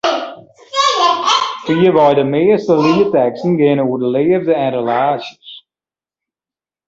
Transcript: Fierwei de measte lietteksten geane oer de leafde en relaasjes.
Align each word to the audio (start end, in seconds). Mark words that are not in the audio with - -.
Fierwei 1.65 2.11
de 2.19 2.25
measte 2.33 2.73
lietteksten 2.85 3.53
geane 3.59 3.83
oer 3.89 3.99
de 4.03 4.09
leafde 4.15 4.53
en 4.63 4.69
relaasjes. 4.77 5.49